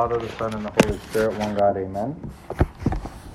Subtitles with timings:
[0.00, 2.32] Father, the Son, and the Holy Spirit, one God, amen.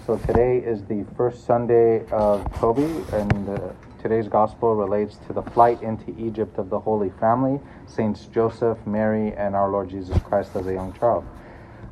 [0.08, 3.69] So today is the first Sunday of Tobi, and uh,
[4.02, 9.31] today's gospel relates to the flight into Egypt of the Holy Family, Saints Joseph, Mary,
[9.33, 11.23] and our Lord Jesus Christ as a young child.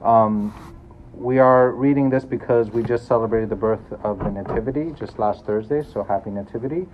[0.02, 0.52] Um,
[1.14, 5.46] we are reading this because we just celebrated the birth of the Nativity just last
[5.46, 6.88] Thursday, so happy Nativity.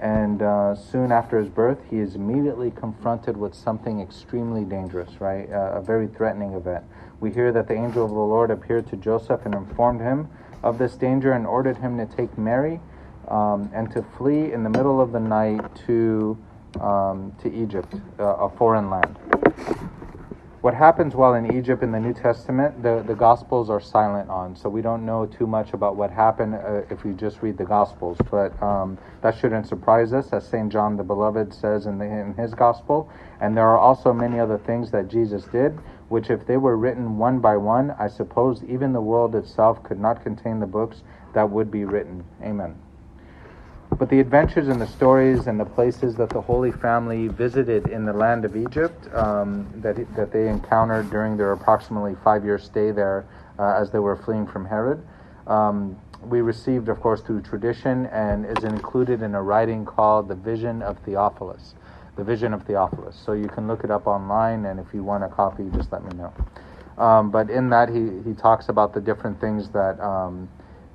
[0.00, 5.48] And uh, soon after his birth, he is immediately confronted with something extremely dangerous, right?
[5.52, 6.84] Uh, a very threatening event.
[7.20, 10.28] We hear that the angel of the Lord appeared to Joseph and informed him
[10.62, 12.80] of this danger and ordered him to take Mary
[13.28, 16.38] um, and to flee in the middle of the night to,
[16.80, 19.18] um, to Egypt, uh, a foreign land
[20.60, 24.54] what happens while in Egypt in the New Testament, the, the Gospels are silent on.
[24.54, 27.64] So we don't know too much about what happened uh, if we just read the
[27.64, 28.18] Gospels.
[28.30, 30.70] But um, that shouldn't surprise us, as St.
[30.70, 33.10] John the Beloved says in, the, in his Gospel.
[33.40, 35.78] And there are also many other things that Jesus did,
[36.10, 39.98] which if they were written one by one, I suppose even the world itself could
[39.98, 41.02] not contain the books
[41.34, 42.24] that would be written.
[42.42, 42.76] Amen.
[43.96, 48.04] But the adventures and the stories and the places that the Holy Family visited in
[48.04, 52.90] the land of Egypt um, that, that they encountered during their approximately five year stay
[52.90, 53.24] there
[53.58, 55.06] uh, as they were fleeing from Herod,
[55.46, 60.34] um, we received, of course, through tradition and is included in a writing called The
[60.34, 61.74] Vision of Theophilus.
[62.20, 63.16] The Vision of Theophilus.
[63.16, 66.04] So you can look it up online, and if you want a copy, just let
[66.04, 66.34] me know.
[67.02, 70.46] Um, but in that, he, he talks about the different things that um,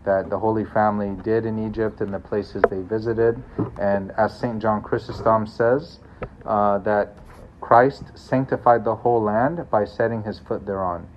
[0.03, 3.41] that the Holy Family did in Egypt and the places they visited.
[3.81, 4.61] And as St.
[4.61, 5.97] John Chrysostom says,
[6.45, 7.17] uh, that
[7.59, 11.07] Christ sanctified the whole land by setting his foot thereon.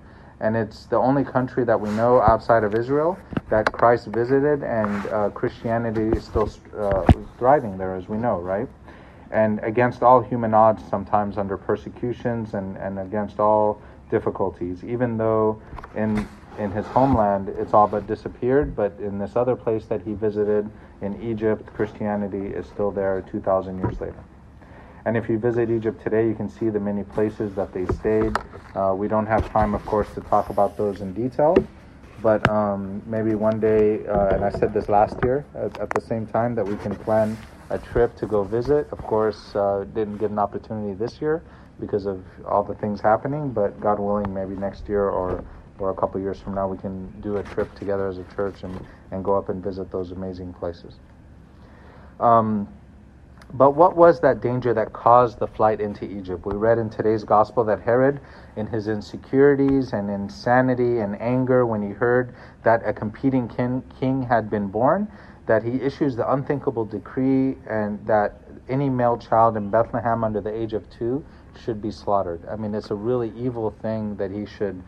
[0.40, 3.18] And it's the only country that we know outside of Israel
[3.50, 7.04] that Christ visited, and uh, Christianity is still uh,
[7.36, 8.68] thriving there, as we know, right?
[9.30, 15.60] And against all human odds, sometimes under persecutions and, and against all difficulties, even though
[15.94, 16.26] in
[16.58, 18.74] in his homeland, it's all but disappeared.
[18.74, 20.68] But in this other place that he visited
[21.00, 24.24] in Egypt, Christianity is still there 2,000 years later.
[25.04, 28.36] And if you visit Egypt today, you can see the many places that they stayed.
[28.74, 31.56] Uh, we don't have time, of course, to talk about those in detail.
[32.20, 36.00] But um, maybe one day, uh, and I said this last year at, at, the
[36.00, 37.38] same time, that we can plan
[37.70, 38.88] a trip to go visit.
[38.92, 41.42] Of course, uh, didn't get an opportunity this year
[41.80, 45.44] because of all the things happening, but God willing, maybe next year or
[45.78, 48.62] or a couple years from now, we can do a trip together as a church
[48.62, 48.80] and,
[49.10, 50.96] and go up and visit those amazing places.
[52.20, 52.68] Um,
[53.54, 56.44] but what was that danger that caused the flight into Egypt?
[56.44, 58.20] We read in today's gospel that Herod,
[58.56, 64.22] in his insecurities and insanity and anger, when he heard that a competing king, king
[64.22, 65.08] had been born,
[65.48, 70.54] that he issues the unthinkable decree and that any male child in Bethlehem under the
[70.54, 71.24] age of two
[71.64, 72.46] should be slaughtered.
[72.48, 74.80] I mean, it's a really evil thing that he should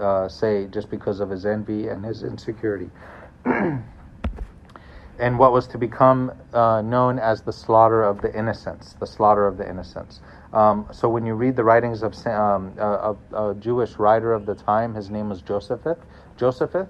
[0.00, 2.90] uh, say just because of his envy and his insecurity.
[3.44, 9.46] and what was to become uh, known as the slaughter of the innocents, the slaughter
[9.46, 10.20] of the innocents.
[10.54, 14.54] Um, so when you read the writings of um, a, a, Jewish writer of the
[14.54, 15.98] time, his name was Josephus.
[16.38, 16.88] Josephus,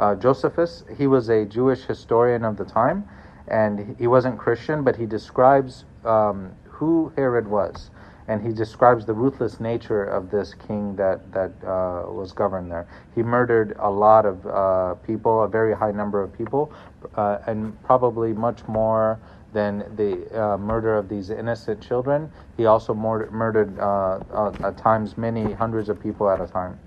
[0.00, 0.82] uh, Josephus.
[0.98, 3.08] He was a Jewish historian of the time,
[3.46, 7.90] and he wasn't Christian, but he describes um, who Herod was
[8.30, 12.86] and he describes the ruthless nature of this king that that uh, was governed there.
[13.16, 16.72] He murdered a lot of uh, people, a very high number of people,
[17.16, 19.18] uh, and probably much more
[19.52, 22.30] than the uh, murder of these innocent children.
[22.56, 26.78] He also murdered, murdered uh, at times many hundreds of people at a time.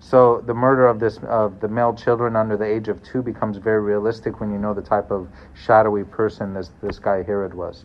[0.00, 3.56] So the murder of this of the male children under the age of two becomes
[3.56, 7.84] very realistic when you know the type of shadowy person this this guy Herod was.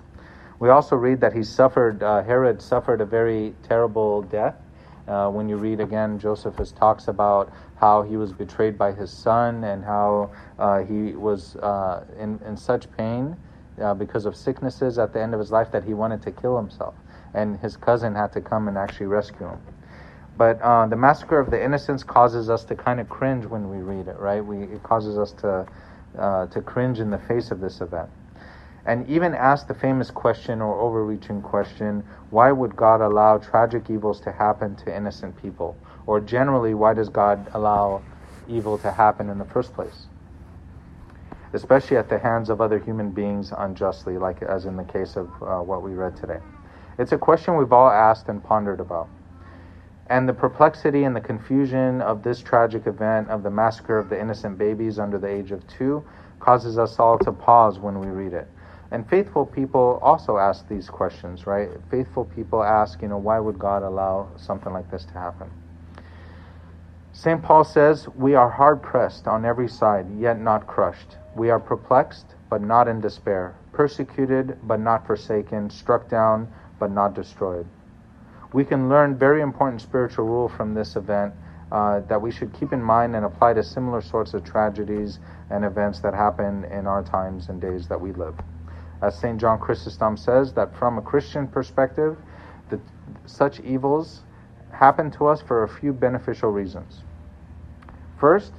[0.63, 4.56] We also read that he suffered, uh, Herod suffered a very terrible death.
[5.07, 9.66] Uh, when you read again, Josephus talks about how he was betrayed by his son
[9.66, 13.35] and how uh, he was uh, in, in such pain
[13.81, 16.56] uh, because of sicknesses at the end of his life that he wanted to kill
[16.56, 16.95] himself.
[17.34, 19.59] And his cousin had to come and actually rescue him.
[20.38, 23.78] But uh, the massacre of the innocents causes us to kind of cringe when we
[23.78, 24.44] read it, right?
[24.44, 25.68] We, it causes us to,
[26.52, 28.10] to cringe in the face of this event
[28.86, 34.19] and even ask the famous question or overreaching question why would God allow tragic evils
[34.22, 35.78] to happen to innocent people?
[36.06, 38.04] Or generally, why does God allow
[38.50, 40.07] evil to happen in the first place?
[41.54, 45.30] Especially at the hands of other human beings unjustly, like as in the case of
[45.42, 46.40] uh, what we read today.
[46.98, 49.07] It's a question we've all asked and pondered about.
[50.08, 54.20] And the perplexity and the confusion of this tragic event of the massacre of the
[54.20, 56.04] innocent babies under the age of two
[56.40, 58.48] causes us all to pause when we read it.
[58.92, 61.70] And faithful people also ask these questions, right?
[61.90, 65.50] Faithful people ask, you know, why would God allow something like this to happen?
[67.14, 67.42] St.
[67.42, 71.18] Paul says, We are hard pressed on every side, yet not crushed.
[71.36, 77.14] We are perplexed, but not in despair, persecuted, but not forsaken, struck down, but not
[77.14, 77.66] destroyed.
[78.54, 81.34] We can learn very important spiritual rule from this event
[81.72, 85.18] uh, that we should keep in mind and apply to similar sorts of tragedies
[85.50, 88.36] and events that happen in our times and days that we live.
[89.02, 89.42] As St.
[89.42, 92.16] John Chrysostom says, that from a Christian perspective,
[92.70, 92.80] that
[93.26, 94.22] such evils
[94.72, 97.02] happen to us for a few beneficial reasons.
[98.20, 98.54] First,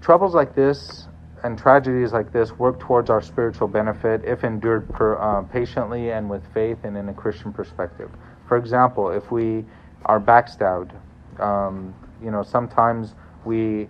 [0.00, 1.08] troubles like this
[1.42, 6.30] and tragedies like this work towards our spiritual benefit if endured per, uh, patiently and
[6.30, 8.10] with faith and in a Christian perspective.
[8.46, 9.64] For example, if we
[10.06, 10.92] are backstabbed,
[11.40, 13.88] um, you know, sometimes we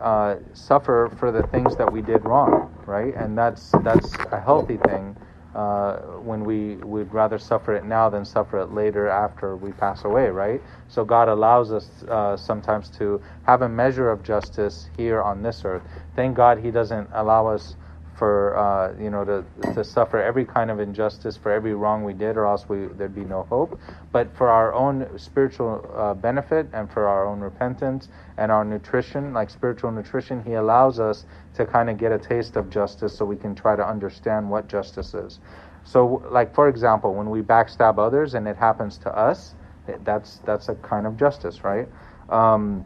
[0.00, 3.14] uh, suffer for the things that we did wrong, right?
[3.14, 5.16] And that's that's a healthy thing
[5.54, 10.04] uh, when we would rather suffer it now than suffer it later after we pass
[10.04, 10.62] away, right?
[10.88, 15.64] So God allows us uh, sometimes to have a measure of justice here on this
[15.64, 15.82] earth.
[16.14, 17.76] Thank God He doesn't allow us
[18.18, 19.44] for uh, you know to,
[19.74, 23.14] to suffer every kind of injustice for every wrong we did, or else we, there'd
[23.14, 23.80] be no hope.
[24.12, 29.32] But for our own spiritual uh, benefit and for our own repentance and our nutrition,
[29.32, 33.24] like spiritual nutrition, He allows us to kind of get a taste of justice, so
[33.24, 35.38] we can try to understand what justice is.
[35.84, 39.54] So, like for example, when we backstab others and it happens to us,
[40.04, 41.88] that's that's a kind of justice, right?
[42.28, 42.84] Um,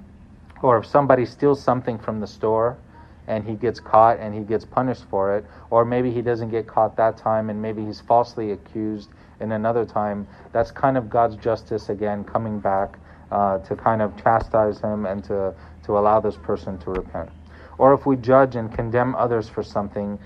[0.63, 2.79] or if somebody steals something from the store
[3.27, 6.67] and he gets caught and he gets punished for it, or maybe he doesn't get
[6.67, 9.11] caught that time and maybe he's falsely accused
[9.41, 12.99] in another time, that's kind of God's justice again coming back
[13.31, 15.55] uh, to kind of chastise him and to,
[15.85, 17.31] to allow this person to repent.
[17.79, 20.19] Or if we judge and condemn others for something,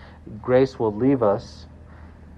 [0.43, 1.66] grace will leave us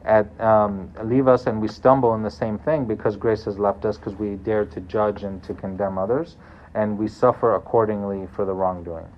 [0.04, 3.84] at um, leave us and we stumble in the same thing because grace has left
[3.84, 6.36] us because we dare to judge and to condemn others
[6.74, 9.08] and we suffer accordingly for the wrongdoing.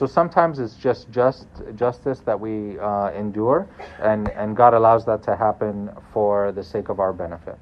[0.00, 3.68] So sometimes it's just just justice that we uh, endure,
[4.00, 7.58] and, and God allows that to happen for the sake of our benefit.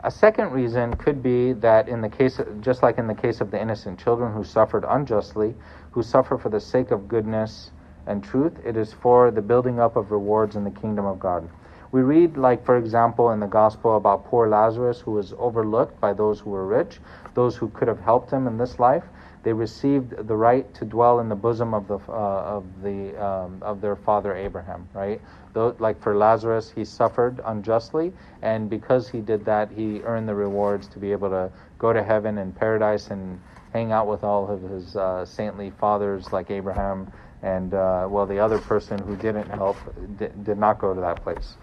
[0.00, 3.50] A second reason could be that in the case, just like in the case of
[3.50, 5.54] the innocent children who suffered unjustly,
[5.90, 7.70] who suffer for the sake of goodness
[8.06, 11.48] and truth, it is for the building up of rewards in the kingdom of God.
[11.92, 16.12] We read, like, for example, in the gospel about poor Lazarus who was overlooked by
[16.12, 16.98] those who were rich,
[17.32, 19.04] those who could have helped him in this life
[19.44, 23.62] they received the right to dwell in the bosom of the uh, of the um,
[23.62, 24.88] of their father Abraham.
[24.94, 25.20] Right,
[25.52, 28.12] Though, like for Lazarus, he suffered unjustly,
[28.42, 32.02] and because he did that, he earned the rewards to be able to go to
[32.02, 33.40] heaven and paradise and
[33.72, 37.12] hang out with all of his uh, saintly fathers like Abraham.
[37.42, 39.76] And uh, well, the other person who didn't help
[40.16, 41.56] did, did not go to that place.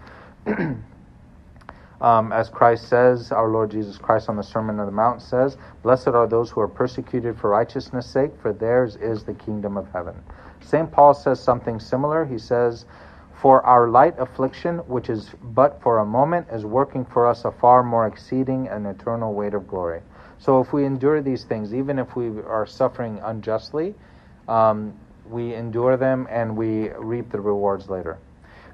[2.02, 5.56] Um, as Christ says, our Lord Jesus Christ on the Sermon on the Mount says,
[5.84, 9.86] Blessed are those who are persecuted for righteousness' sake, for theirs is the kingdom of
[9.92, 10.20] heaven.
[10.60, 10.90] St.
[10.90, 12.24] Paul says something similar.
[12.24, 12.86] He says,
[13.32, 17.52] For our light affliction, which is but for a moment, is working for us a
[17.52, 20.00] far more exceeding and eternal weight of glory.
[20.38, 23.94] So if we endure these things, even if we are suffering unjustly,
[24.48, 24.92] um,
[25.24, 28.18] we endure them and we reap the rewards later.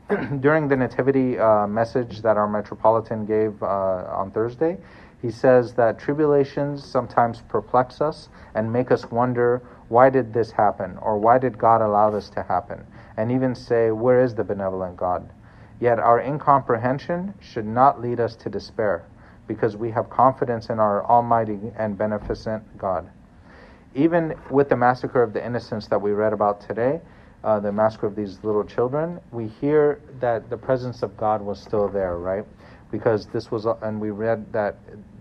[0.41, 4.79] during the Nativity uh, message that our Metropolitan gave uh, on Thursday,
[5.21, 10.97] he says that tribulations sometimes perplex us and make us wonder why did this happen
[11.03, 12.87] or why did God allow this to happen,
[13.19, 15.29] and even say, Where is the benevolent God?
[15.79, 19.05] Yet our incomprehension should not lead us to despair
[19.47, 23.11] because we have confidence in our almighty and beneficent God.
[23.95, 27.01] Even with the massacre of the innocents that we read about today,
[27.45, 31.61] uh, the massacre of these little children, we hear that the presence of God was
[31.61, 32.45] still there, right?
[32.91, 34.77] Because this was, and we read that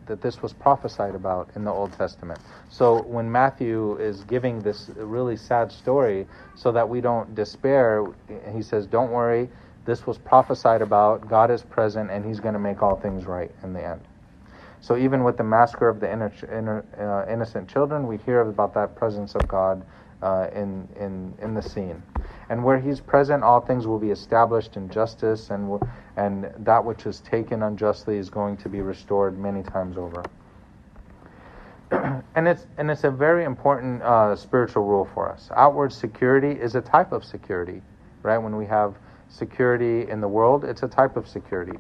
[0.08, 2.40] that this was prophesied about in the Old Testament.
[2.70, 8.06] So when Matthew is giving this really sad story, so that we don't despair,
[8.54, 9.50] he says, "Don't worry,
[9.86, 11.28] this was prophesied about.
[11.28, 14.02] God is present, and He's going to make all things right in the end."
[14.80, 18.74] So even with the massacre of the inner, inner, uh, innocent children, we hear about
[18.76, 19.84] that presence of God
[20.22, 22.02] uh, in, in, in the scene.
[22.50, 25.80] And where he's present, all things will be established in justice, and,
[26.16, 30.24] and that which is taken unjustly is going to be restored many times over.
[32.36, 35.50] and, it's, and it's a very important uh, spiritual rule for us.
[35.56, 37.82] Outward security is a type of security,
[38.24, 38.38] right?
[38.38, 38.96] When we have
[39.30, 41.78] security in the world, it's a type of security.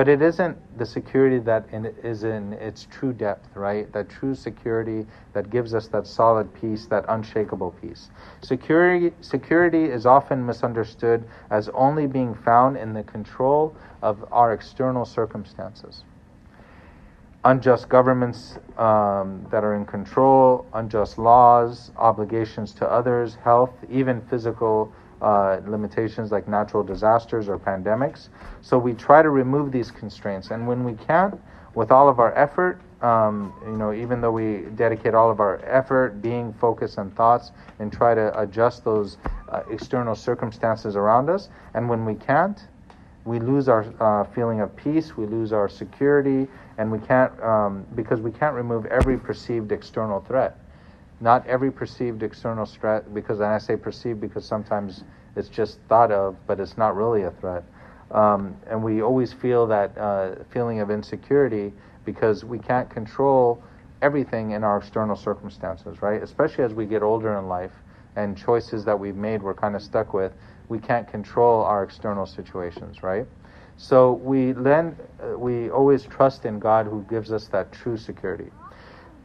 [0.00, 3.92] But it isn't the security that in, is in its true depth, right?
[3.92, 8.08] That true security that gives us that solid peace, that unshakable peace.
[8.40, 15.04] Security, security is often misunderstood as only being found in the control of our external
[15.04, 16.04] circumstances.
[17.44, 24.92] unjust governments um, that are in control, unjust laws, obligations to others, health, even physical
[25.22, 28.28] uh, limitations like natural disasters or pandemics.
[28.60, 31.40] So we try to remove these constraints, and when we can't,
[31.74, 35.64] with all of our effort, um, you know, even though we dedicate all of our
[35.64, 39.16] effort, being, focus, and thoughts, and try to adjust those
[39.48, 42.66] uh, external circumstances around us, and when we can't,
[43.24, 46.48] we lose our uh, feeling of peace, we lose our security,
[46.78, 50.58] and we can't, um, because we can't remove every perceived external threat.
[51.20, 55.04] Not every perceived external threat, because and I say perceived because sometimes
[55.36, 57.64] it's just thought of, but it's not really a threat.
[58.10, 61.72] Um, and we always feel that uh, feeling of insecurity
[62.04, 63.62] because we can't control
[64.02, 66.22] everything in our external circumstances, right?
[66.22, 67.72] Especially as we get older in life
[68.16, 70.32] and choices that we've made we're kind of stuck with,
[70.68, 73.26] we can't control our external situations, right?
[73.76, 78.50] So we then uh, we always trust in God who gives us that true security.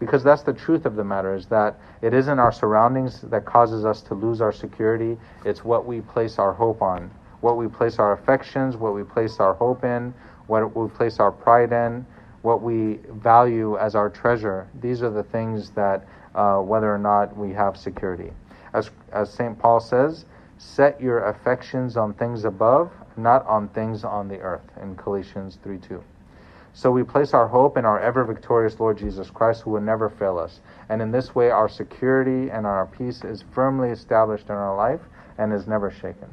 [0.05, 3.85] Because that's the truth of the matter is that it isn't our surroundings that causes
[3.85, 7.09] us to lose our security, it's what we place our hope on,
[7.41, 10.13] what we place our affections, what we place our hope in,
[10.45, 12.05] what we place our pride in,
[12.43, 14.67] what we value as our treasure.
[14.79, 18.31] These are the things that, uh, whether or not we have security.
[18.75, 19.57] As, as St.
[19.57, 20.25] Paul says,
[20.59, 25.79] set your affections on things above, not on things on the earth, in Colossians 3
[25.79, 26.03] 2.
[26.77, 30.09] So we place our hope in our ever victorious Lord Jesus Christ, who will never
[30.09, 30.59] fail us.
[30.89, 34.99] And in this way, our security and our peace is firmly established in our life
[35.37, 36.27] and is never shaken.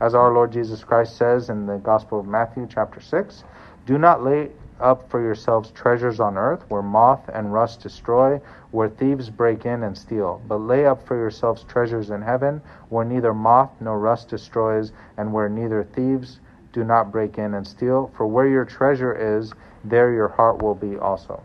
[0.00, 3.44] As our Lord Jesus Christ says in the Gospel of Matthew, chapter 6,
[3.86, 8.40] do not lay up for yourselves treasures on earth, where moth and rust destroy,
[8.72, 10.42] where thieves break in and steal.
[10.48, 15.32] But lay up for yourselves treasures in heaven, where neither moth nor rust destroys, and
[15.32, 16.40] where neither thieves
[16.72, 18.12] do not break in and steal.
[18.16, 19.52] For where your treasure is,
[19.84, 21.42] there your heart will be also.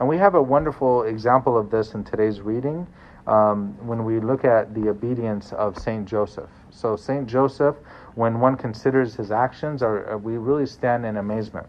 [0.00, 2.86] And we have a wonderful example of this in today's reading
[3.26, 6.50] um, when we look at the obedience of Saint Joseph.
[6.70, 7.76] So, Saint Joseph,
[8.14, 11.66] when one considers his actions, are, we really stand in amazement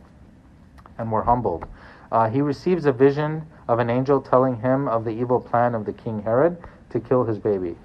[0.97, 1.67] and we're humbled.
[2.11, 5.85] Uh, he receives a vision of an angel telling him of the evil plan of
[5.85, 6.57] the king Herod
[6.89, 7.75] to kill his baby.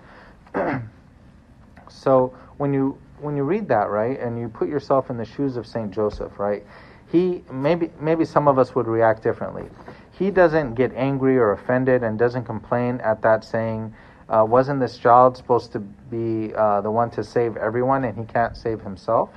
[1.89, 5.57] so when you when you read that right and you put yourself in the shoes
[5.57, 6.65] of Saint Joseph, right?
[7.11, 9.69] He maybe maybe some of us would react differently.
[10.13, 13.95] He doesn't get angry or offended and doesn't complain at that saying,
[14.29, 18.25] uh, "Wasn't this child supposed to be uh, the one to save everyone and he
[18.25, 19.31] can't save himself?"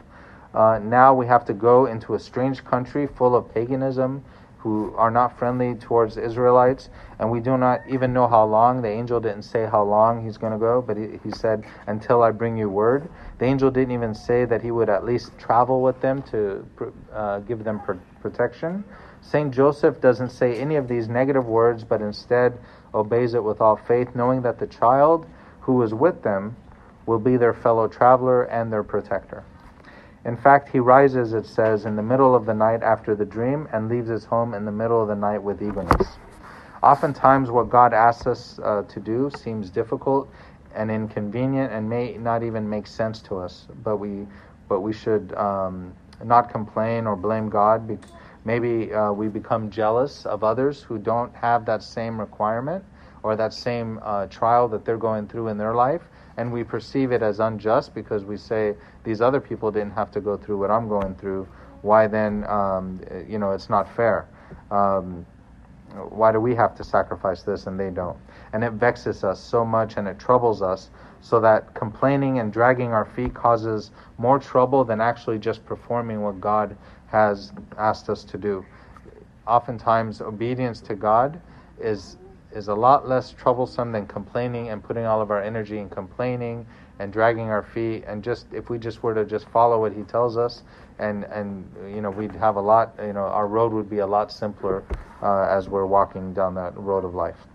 [0.53, 4.24] Uh, now we have to go into a strange country full of paganism
[4.59, 8.81] who are not friendly towards the Israelites, and we do not even know how long.
[8.81, 12.23] The angel didn't say how long he's going to go, but he, he said, Until
[12.23, 13.09] I bring you word.
[13.37, 16.67] The angel didn't even say that he would at least travel with them to
[17.13, 18.83] uh, give them pr- protection.
[19.21, 19.53] St.
[19.53, 22.57] Joseph doesn't say any of these negative words, but instead
[22.93, 25.27] obeys it with all faith, knowing that the child
[25.61, 26.55] who is with them
[27.05, 29.43] will be their fellow traveler and their protector.
[30.27, 33.65] In fact, he rises, it says, in the middle of the night after the dream
[33.72, 36.17] and leaves his home in the middle of the night with eagerness.
[36.84, 40.29] Oftentimes, what God asks us uh, to do seems difficult
[40.75, 44.27] and inconvenient and may not even make sense to us, but we,
[44.67, 45.93] but we should um,
[46.25, 47.98] not complain or blame God.
[48.43, 52.84] Maybe uh, we become jealous of others who don't have that same requirement
[53.24, 56.01] or that same uh, trial that they're going through in their life
[56.38, 58.75] and we perceive it as unjust because we say
[59.07, 61.47] these other people didn't have to go through what I'm going through.
[61.81, 64.27] Why then, um, you know, it's not fair.
[64.69, 65.25] Um,
[66.09, 68.17] why do we have to sacrifice this and they don't?
[68.51, 70.89] And it vexes us so much and it troubles us
[71.21, 76.41] so that complaining and dragging our feet causes more trouble than actually just performing what
[76.41, 76.75] God
[77.07, 78.65] has asked us to do.
[79.47, 81.39] Oftentimes, obedience to God
[81.79, 82.17] is
[82.53, 86.65] is a lot less troublesome than complaining and putting all of our energy in complaining
[86.99, 90.03] and dragging our feet and just if we just were to just follow what he
[90.03, 90.63] tells us
[90.99, 94.07] and and you know we'd have a lot you know our road would be a
[94.07, 94.83] lot simpler
[95.21, 97.45] uh, as we're walking down that road of life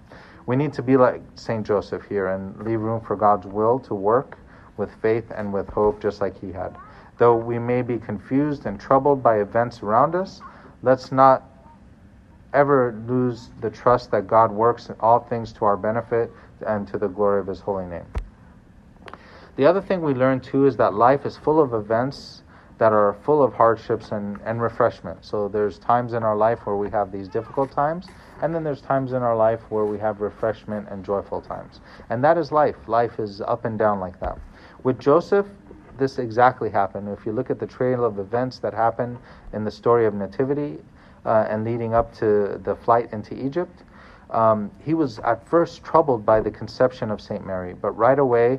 [0.47, 3.95] we need to be like saint joseph here and leave room for god's will to
[3.95, 4.39] work
[4.77, 6.77] with faith and with hope just like he had
[7.19, 10.41] though we may be confused and troubled by events around us
[10.83, 11.49] let's not
[12.53, 16.31] ever lose the trust that God works in all things to our benefit
[16.67, 18.05] and to the glory of His holy name.
[19.57, 22.43] The other thing we learn too is that life is full of events
[22.79, 25.25] that are full of hardships and, and refreshment.
[25.25, 28.09] So there's times in our life where we have these difficult times,
[28.41, 31.81] and then there's times in our life where we have refreshment and joyful times.
[32.09, 32.77] And that is life.
[32.89, 34.39] Life is up and down like that.
[34.83, 35.47] With Joseph,
[35.99, 37.09] this exactly happened.
[37.09, 39.19] If you look at the trail of events that happened
[39.53, 40.79] in the story of Nativity,
[41.25, 43.85] uh, and leading up to the flight into Egypt,
[44.31, 47.47] um, he was at first troubled by the conception of St.
[47.47, 48.59] Mary, but right away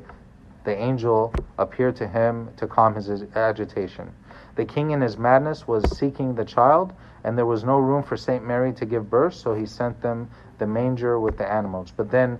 [0.63, 4.13] the angel appeared to him to calm his agitation.
[4.55, 6.93] The king, in his madness, was seeking the child,
[7.23, 8.45] and there was no room for St.
[8.45, 10.29] Mary to give birth, so he sent them
[10.59, 11.91] the manger with the animals.
[11.95, 12.39] But then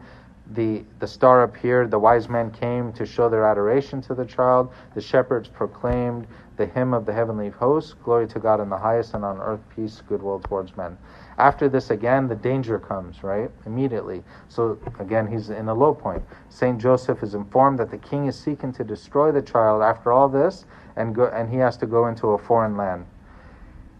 [0.51, 4.73] the, the star appeared, the wise men came to show their adoration to the child,
[4.93, 9.13] the shepherds proclaimed the hymn of the heavenly host Glory to God in the highest,
[9.13, 10.97] and on earth peace, goodwill towards men.
[11.37, 13.49] After this, again, the danger comes, right?
[13.65, 14.23] Immediately.
[14.49, 16.23] So, again, he's in a low point.
[16.49, 16.79] St.
[16.79, 20.65] Joseph is informed that the king is seeking to destroy the child after all this,
[20.95, 23.05] and, go, and he has to go into a foreign land.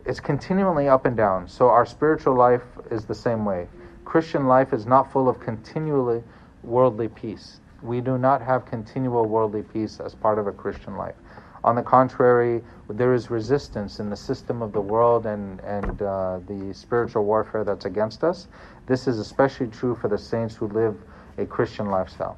[0.05, 1.47] It's continually up and down.
[1.47, 3.67] So, our spiritual life is the same way.
[4.05, 6.23] Christian life is not full of continually
[6.63, 7.59] worldly peace.
[7.81, 11.15] We do not have continual worldly peace as part of a Christian life.
[11.63, 16.39] On the contrary, there is resistance in the system of the world and, and uh,
[16.47, 18.47] the spiritual warfare that's against us.
[18.85, 20.95] This is especially true for the saints who live
[21.37, 22.37] a Christian lifestyle.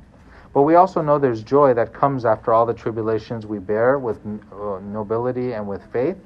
[0.53, 4.19] But we also know there's joy that comes after all the tribulations we bear with
[4.25, 6.17] uh, nobility and with faith.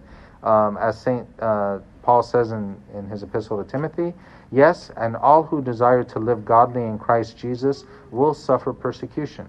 [0.44, 1.28] Um, as St.
[1.40, 4.14] Uh, Paul says in, in his epistle to Timothy,
[4.52, 9.48] yes, and all who desire to live godly in Christ Jesus will suffer persecution.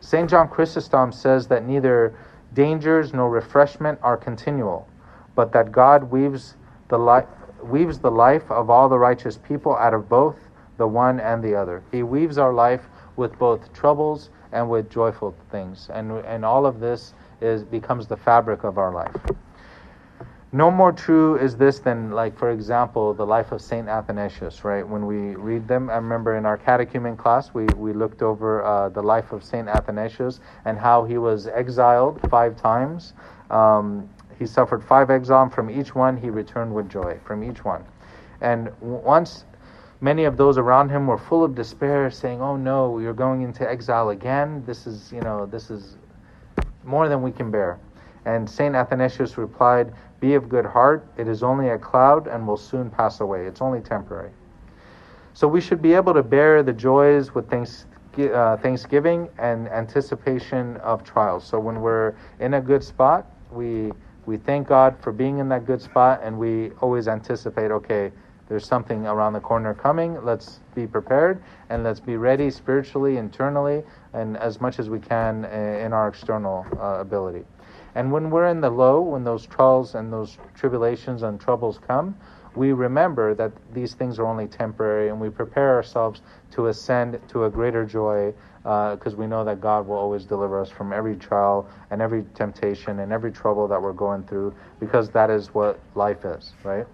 [0.00, 0.28] St.
[0.28, 2.14] John Chrysostom says that neither
[2.52, 4.88] dangers nor refreshment are continual,
[5.34, 6.56] but that God weaves
[6.88, 7.26] the, li-
[7.62, 10.36] weaves the life of all the righteous people out of both
[10.76, 11.82] the one and the other.
[11.90, 12.82] He weaves our life
[13.16, 18.16] with both troubles and with joyful things, and, and all of this is becomes the
[18.16, 19.14] fabric of our life.
[20.54, 24.86] No more true is this than, like, for example, the life of Saint Athanasius, right?
[24.86, 28.88] When we read them, I remember in our catechumen class, we, we looked over uh,
[28.88, 33.14] the life of Saint Athanasius and how he was exiled five times.
[33.50, 34.08] Um,
[34.38, 35.52] he suffered five exiles.
[35.52, 37.84] From each one, he returned with joy, from each one.
[38.40, 39.46] And once
[40.00, 43.68] many of those around him were full of despair, saying, Oh no, you're going into
[43.68, 44.62] exile again.
[44.64, 45.96] This is, you know, this is
[46.84, 47.80] more than we can bear.
[48.26, 48.74] And St.
[48.74, 49.92] Athanasius replied,
[50.24, 53.44] Be of good heart, it is only a cloud and will soon pass away.
[53.44, 54.30] It's only temporary.
[55.34, 57.84] So we should be able to bear the joys with thanks,
[58.16, 61.44] uh, thanksgiving and anticipation of trials.
[61.44, 63.92] So when we're in a good spot, we
[64.24, 68.10] we thank God for being in that good spot, and we always anticipate, okay,
[68.48, 70.24] there's something around the corner coming.
[70.24, 73.82] Let's be prepared and let's be ready spiritually, internally,
[74.14, 77.44] and as much as we can uh, in our external uh, ability.
[77.94, 82.16] And when we're in the low, when those trials and those tribulations and troubles come,
[82.56, 87.44] we remember that these things are only temporary and we prepare ourselves to ascend to
[87.44, 91.16] a greater joy because uh, we know that God will always deliver us from every
[91.16, 95.78] trial and every temptation and every trouble that we're going through because that is what
[95.94, 96.86] life is, right?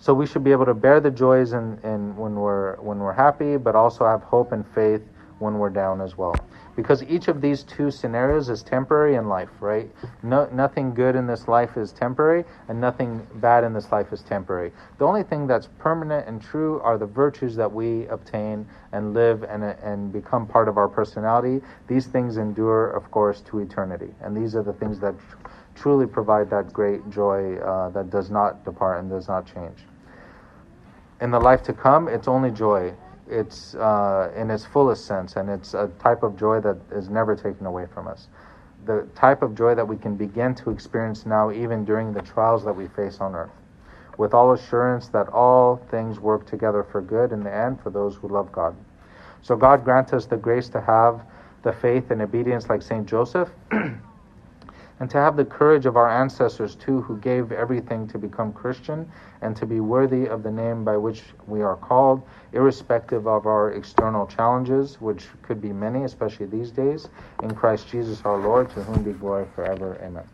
[0.00, 3.56] So we should be able to bear the joys in when we're when we're happy,
[3.56, 5.02] but also have hope and faith
[5.40, 6.34] when we're down as well
[6.78, 9.90] because each of these two scenarios is temporary in life, right?
[10.22, 14.22] No, nothing good in this life is temporary, and nothing bad in this life is
[14.22, 14.70] temporary.
[14.98, 19.42] The only thing that's permanent and true are the virtues that we obtain and live
[19.42, 21.66] and, and become part of our personality.
[21.88, 26.06] These things endure, of course, to eternity, and these are the things that tr- truly
[26.06, 29.78] provide that great joy uh, that does not depart and does not change.
[31.20, 32.94] In the life to come, it's only joy
[33.30, 37.36] it's uh, in its fullest sense, and it's a type of joy that is never
[37.36, 38.28] taken away from us.
[38.86, 42.64] The type of joy that we can begin to experience now, even during the trials
[42.64, 43.50] that we face on earth,
[44.16, 48.16] with all assurance that all things work together for good in the end for those
[48.16, 48.74] who love God.
[49.42, 51.22] So, God grant us the grace to have
[51.62, 53.06] the faith and obedience like St.
[53.06, 53.50] Joseph.
[55.00, 59.10] and to have the courage of our ancestors too, who gave everything to become Christian
[59.42, 63.72] and to be worthy of the name by which we are called, irrespective of our
[63.72, 67.08] external challenges, which could be many, especially these days,
[67.42, 69.98] in Christ Jesus our Lord, to whom be glory forever.
[70.02, 70.24] Amen.